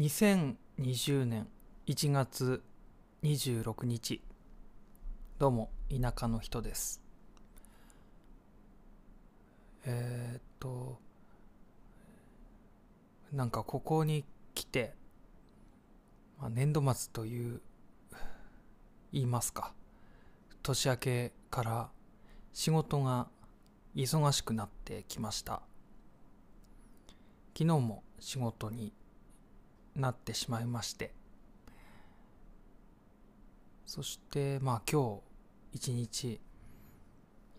[0.00, 1.46] 2020年
[1.86, 2.62] 1月
[3.22, 4.22] 26日。
[5.38, 7.02] どうも田舎の人です。
[9.84, 10.98] えー、っと
[13.30, 14.24] なんかここに
[14.54, 14.94] 来て、
[16.38, 17.60] まあ、年度末という
[19.12, 19.74] 言いますか。
[20.62, 21.90] 年明けから
[22.54, 23.28] 仕事が
[23.94, 25.60] 忙しくなってきました。
[27.54, 28.94] 昨日も仕事に
[30.00, 31.12] なってしまいまして。
[33.90, 35.20] そしてまあ今
[35.72, 36.40] 日一日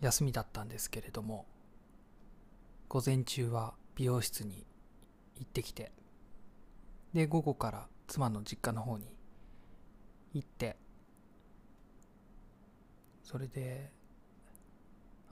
[0.00, 1.44] 休みだったんですけれども
[2.88, 4.66] 午前中は美容室に
[5.36, 5.92] 行ってきて
[7.12, 9.14] で午後から妻の実家の方に
[10.32, 10.76] 行って
[13.22, 13.92] それで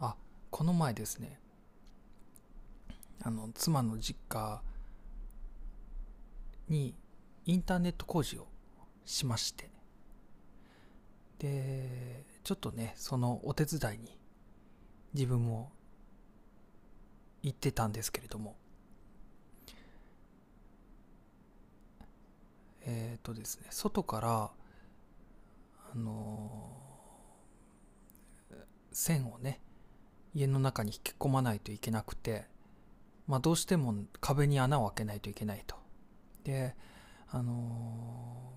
[0.00, 0.16] あ
[0.50, 1.40] この前ですね
[3.22, 4.60] あの妻の実家
[6.70, 6.94] に
[7.44, 8.46] インターネット工事を
[9.04, 9.70] しまして。
[11.38, 14.18] でちょっとねそのお手伝いに
[15.14, 15.72] 自分も
[17.42, 18.56] 行ってたんですけれども。
[22.82, 24.50] えっ、ー、とですね外から
[25.92, 28.56] あのー、
[28.92, 29.60] 線をね
[30.34, 32.46] 家の中に引き込まないといけなくて
[33.26, 35.79] まあどうしても壁に穴を開けないといけないと。
[36.44, 36.74] で
[37.28, 38.52] あの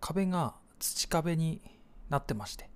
[0.00, 1.60] ー、壁が土壁に
[2.08, 2.68] なってまして。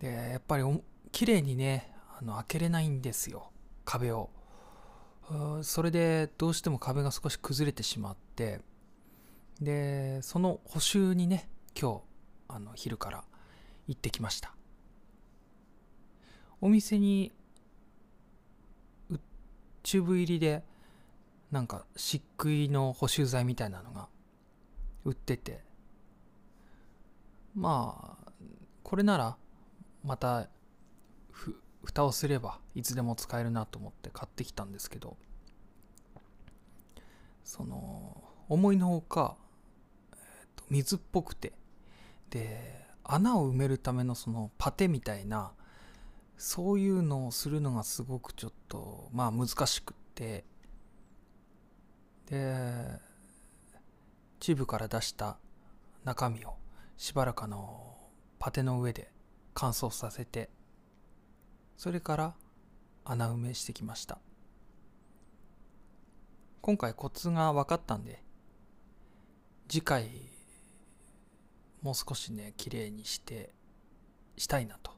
[0.00, 0.64] でやっぱり
[1.12, 3.50] 綺麗にねあの開けれないんですよ
[3.84, 4.30] 壁を。
[5.62, 8.60] それでどうしても壁が少し崩れてしまって。
[9.60, 11.48] でその補修にね
[11.80, 12.00] 今日
[12.48, 13.24] あの昼から
[13.86, 14.54] 行ってきました。
[16.60, 17.32] お店に
[19.82, 20.64] チューブ入りで
[21.52, 24.08] なんか漆喰の補修剤みたいなのが
[25.04, 25.60] 売ってて。
[27.54, 28.32] まあ
[28.82, 29.36] これなら
[30.02, 30.48] また
[31.30, 35.16] ふ蓋をすればいつでも使えるなと思って買ってきたんですけど。
[37.44, 39.36] その思いのほか、
[40.12, 41.52] えー、と水っぽくて。
[42.30, 45.52] で穴を埋めるためのそのパテみたいな
[46.38, 50.50] そういうのをするのがすごくちょっとまあ難しくって。
[52.32, 52.98] で
[54.40, 55.36] チューブから出した
[56.02, 56.54] 中身を
[56.96, 57.94] しばらくの
[58.38, 59.12] パテの上で
[59.52, 60.48] 乾燥させて
[61.76, 62.34] それから
[63.04, 64.18] 穴埋めしてきました。
[66.62, 68.22] 今回コツが分かったんで
[69.68, 70.08] 次回
[71.82, 73.52] もう少しね綺麗にして
[74.38, 74.92] したいなと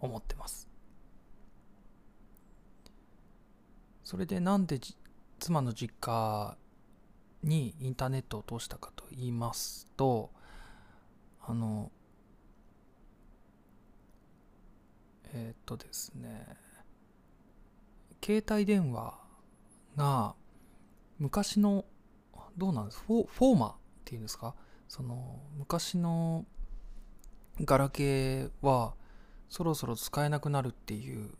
[0.00, 0.66] 思ってます。
[4.02, 4.80] それでなんで
[5.38, 6.56] 妻の実家
[7.42, 10.30] にインターネットを通したかと言いますと
[11.46, 11.90] あの
[15.34, 16.46] えっ、とですね
[18.24, 19.18] 携帯電話
[19.96, 20.34] が
[21.18, 21.84] 昔の
[22.56, 23.72] どうなんですフフォーマっ
[24.04, 24.54] ていうんですか
[24.88, 26.46] その昔の
[27.60, 28.94] ガラケーは
[29.48, 31.30] そろそろ使えなくなるっていう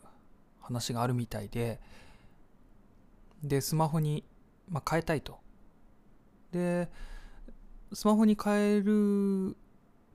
[0.59, 1.79] 話があるみたいで
[3.47, 4.23] でスマホに、
[4.69, 5.39] まあ、変えたいと。
[6.51, 6.89] で
[7.93, 9.55] スマホに変える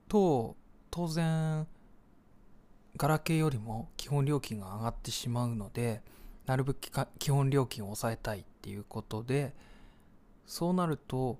[0.07, 0.55] と
[0.89, 1.67] 当然
[2.97, 6.01] ガラケーよりも基本料金が上がってしまうので
[6.45, 9.53] なるべく基本料金を抑えたいっていうことで
[10.45, 11.39] そうなると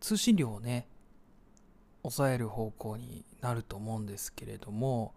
[0.00, 0.88] 通信料をね
[2.02, 5.14] 抑える方向になると思うんですけれども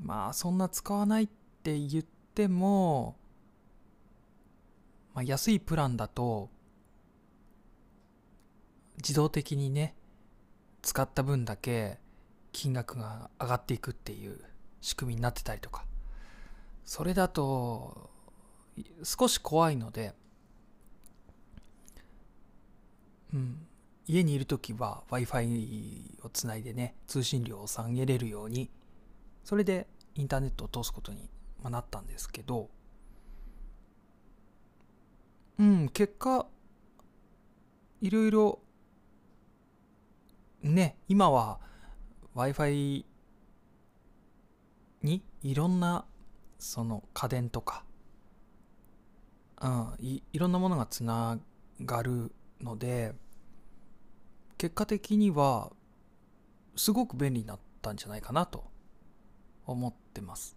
[0.00, 1.28] まあそんな使わないっ
[1.62, 2.04] て言っ
[2.34, 3.16] ても、
[5.20, 6.48] まあ、安いプランだと
[8.96, 9.94] 自動的にね
[10.80, 11.98] 使った分だけ
[12.52, 14.40] 金額が上がっていくっていう
[14.80, 15.84] 仕組みになってたりとか。
[16.86, 18.08] それだと
[19.04, 20.14] 少し怖いので
[23.34, 23.66] うん
[24.06, 28.70] 家にいる時は w i f i をつないでね通信量を下げれるように
[29.44, 31.28] それでインターネットを通すことに
[31.62, 32.70] なったんですけど
[35.60, 36.46] うん結果
[38.00, 38.60] いろいろ
[40.62, 41.58] ね、今は
[42.34, 43.04] Wi-Fi
[45.02, 46.06] にいろんな
[46.58, 47.84] その家電とか、
[49.60, 51.38] うん、いいろんなものがつな
[51.84, 52.32] がる
[52.62, 53.14] ので
[54.56, 55.70] 結果的には
[56.74, 58.64] すごく便利になったんじゃないかなと
[59.66, 60.56] 思ってます。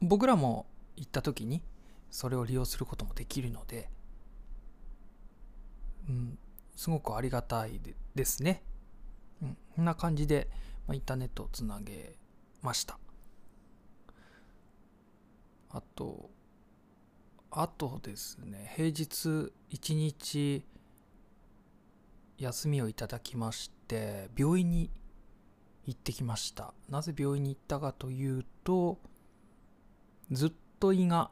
[0.00, 0.66] 僕らも
[0.96, 1.62] 行った時に
[2.10, 3.88] それを利用することもできるので、
[6.08, 6.38] うん、
[6.76, 7.80] すごくありがたい
[8.14, 8.62] ですね。
[9.42, 10.48] うん、こんな感じで、
[10.86, 12.16] まあ、インターネットをつなげ
[12.60, 12.98] ました。
[15.70, 16.30] あと、
[17.50, 20.64] あとですね、平日一日
[22.38, 24.90] 休みをいただきまして、病院に
[25.86, 26.74] 行ってきました。
[26.88, 28.98] なぜ病院に行ったかというと、
[30.30, 30.52] ずっ
[30.82, 31.30] と胃が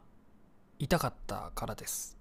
[0.79, 2.17] 痛かったからです。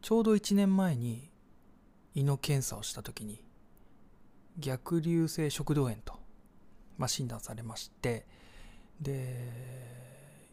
[0.00, 1.28] ちょうど1年前に
[2.14, 3.42] 胃の検査をした時に
[4.58, 6.14] 逆流性食道炎と、
[6.98, 8.26] まあ、診断されまして
[9.00, 9.36] で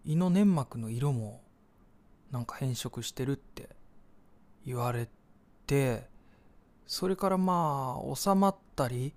[0.06, 1.42] 胃の粘膜の色も
[2.32, 3.70] なんか変色してるって
[4.66, 5.08] 言われ
[5.68, 6.08] て
[6.88, 9.14] それからまあ収まったり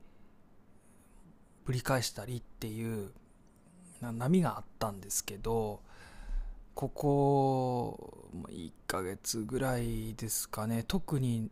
[1.65, 3.11] ぶり返したりっていう
[4.00, 5.81] 波があったんですけど
[6.75, 10.85] ここ1ヶ月ぐらいですかね。
[10.87, 11.50] 特に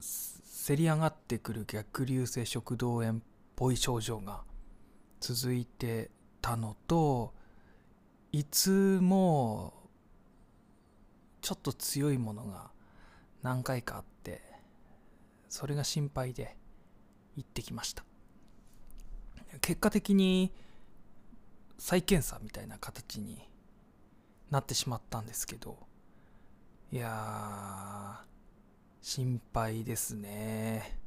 [0.00, 3.20] せり上がってくる逆流性食道炎っ
[3.54, 4.44] ぽい症状が
[5.20, 6.10] 続いて
[6.40, 7.34] たのと
[8.32, 9.74] いつも
[11.42, 12.70] ちょっと強いものが
[13.42, 14.40] 何回かあって
[15.50, 16.56] それが心配で
[17.36, 18.04] 行ってきました。
[19.60, 20.52] 結果的に
[21.78, 23.38] 再検査みたいな形に
[24.50, 25.78] なってしまったんですけど
[26.92, 28.20] いや
[29.02, 30.98] 心配ですね。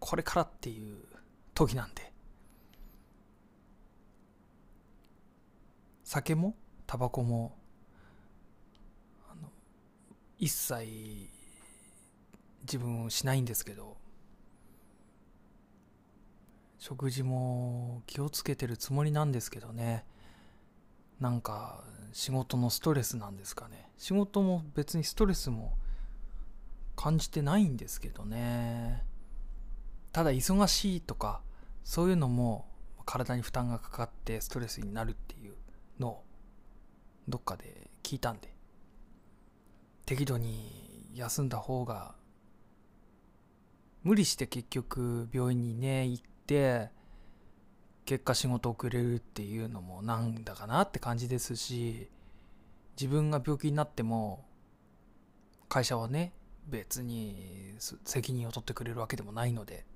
[0.00, 0.98] これからっていう
[1.54, 2.12] 時なんで
[6.04, 6.54] 酒も
[6.86, 7.56] タバコも
[9.30, 9.48] あの
[10.38, 11.28] 一切
[12.62, 13.96] 自分をしないんですけど
[16.86, 20.04] 食事も気をつけてるつもりなんですけどね。
[21.18, 21.82] なんか
[22.12, 23.88] 仕事のストレスなんですかね。
[23.96, 25.78] 仕事も別にストレスも
[26.94, 29.02] 感じてないんですけどね。
[30.12, 31.40] ただ忙しいとか
[31.84, 32.66] そういうのも
[33.06, 35.54] 体に負担がかかってストレスになるっていう
[35.98, 36.24] のを
[37.28, 38.54] どっかで聞いたんで。
[40.04, 42.14] 適度に休んだ方が
[44.02, 46.90] 無理して結局病院にね行って
[48.04, 52.08] 結果仕事遅れるっていうのもなんだかなって感じですし
[53.00, 54.44] 自分が病気になっても
[55.70, 56.34] 会社はね
[56.68, 57.74] 別に
[58.04, 59.86] 責任を取ってくれるわけでもないので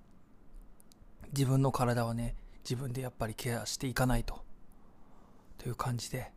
[1.33, 2.35] 自分の体はね
[2.65, 4.43] 自分でやっぱりケアしていかないと
[5.59, 6.33] という感じで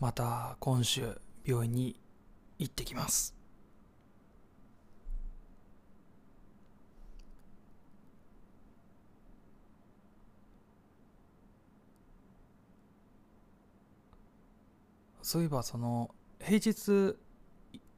[0.00, 2.00] また今週病院に
[2.58, 3.37] 行ってきます。
[15.28, 17.14] そういえばその平日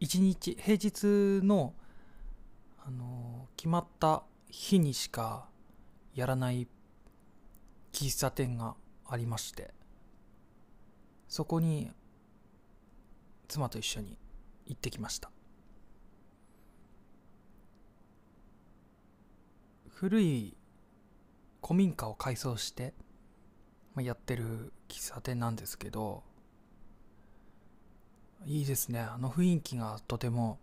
[0.00, 1.74] 一日平日の
[2.84, 5.46] あの決まった日にしか
[6.12, 6.66] やらない
[7.92, 8.74] 喫茶店が
[9.06, 9.70] ありまして
[11.28, 11.92] そこに
[13.46, 14.18] 妻と一緒に
[14.66, 15.30] 行ってきました。
[19.88, 20.56] 古い
[21.62, 22.92] 古民家を改装して
[23.96, 26.24] やってる喫茶店なんですけど
[28.46, 29.00] いいですね。
[29.00, 30.58] あの雰囲気がとても。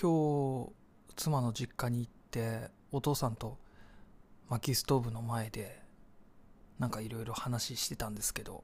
[0.00, 0.72] 今日
[1.16, 3.58] 妻の実家に行ってお父さんと
[4.48, 5.82] 薪ストーブの前で
[6.78, 8.62] なんかいろいろ話してたんですけど。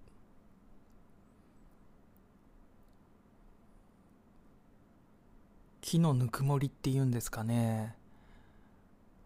[5.80, 7.94] 木のぬくもりっていうんですかね。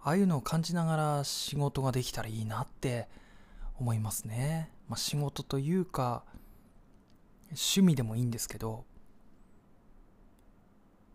[0.02, 3.08] ああいうのを感じながら仕事ができたらいいなって
[3.78, 6.24] 思いますね、まあ、仕事というか
[7.50, 8.84] 趣味でもいいんですけど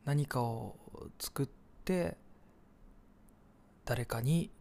[0.06, 0.76] 何かを
[1.20, 1.50] 作っ
[1.86, 2.18] て
[3.86, 4.52] 誰かに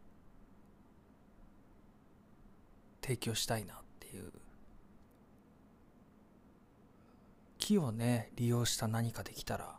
[3.00, 4.32] 提供したいなっていう。
[7.58, 9.76] 木をね利用した何かできたら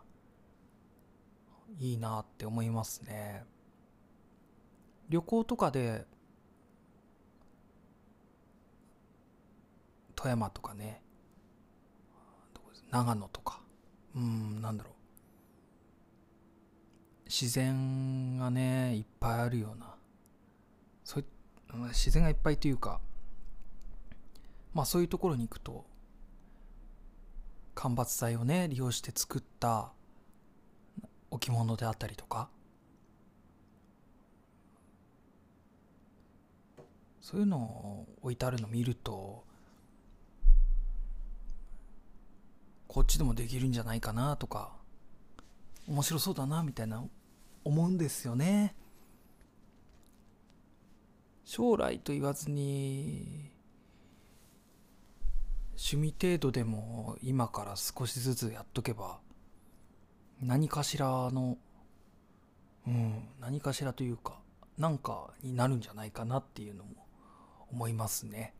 [1.79, 3.43] いいなって思いますね。
[5.09, 6.05] 旅行とかで
[10.15, 11.01] 富山とかね
[12.93, 13.59] 長野とか。
[14.15, 14.93] うんなんだろう。
[17.25, 19.95] 自然がねいっぱいあるような。
[21.03, 21.25] そう
[21.89, 23.01] 自然がいっぱいというか
[24.75, 25.85] まあそういうところに行くと
[27.73, 29.91] 間伐材をね利用して作った
[31.31, 32.47] 置物であったりとか。
[37.21, 39.45] そういうのを置いてあるの見ると
[42.93, 44.69] こっちでもできるんじゃないかなとか
[45.87, 47.03] 面白そうだなみたいな
[47.63, 48.75] 思うんですよね。
[51.43, 53.49] 将来と言わずに
[55.69, 59.17] 趣味程度でも今から少しずつやっとけば
[60.39, 61.57] 何かしらの
[62.85, 64.39] うん何かしらというか
[64.77, 66.91] なんかになるんじゃないかなっていうのも
[67.71, 68.53] 思いますね。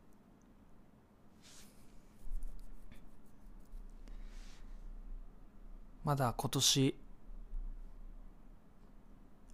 [6.04, 6.94] まだ今年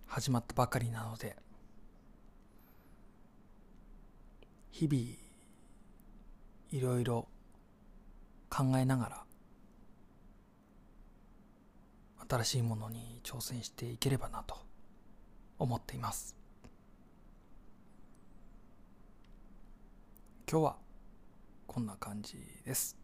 [0.09, 1.37] 始まったばかりなので
[4.73, 5.01] 日々
[6.73, 7.29] いろいろ
[8.49, 9.25] 考えながら
[12.29, 14.57] 新しいものに挑戦していければなと
[15.57, 16.37] 思っています。
[20.51, 20.77] 今日は
[21.69, 23.00] こんな感じです。